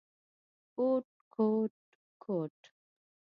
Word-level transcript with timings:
کوټ 0.75 1.07
کوټ 1.33 1.73
کوت… 2.23 2.57